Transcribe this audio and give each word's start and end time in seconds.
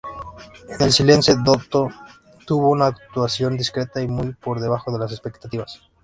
En 0.67 0.81
el 0.81 0.91
Silence-Lotto 0.91 1.89
tuvo 2.47 2.71
una 2.71 2.87
actuación 2.87 3.55
discreta 3.55 4.01
y 4.01 4.07
muy 4.07 4.33
por 4.33 4.59
debajo 4.59 4.91
de 4.91 4.97
las 4.97 5.11
expectativas. 5.11 5.79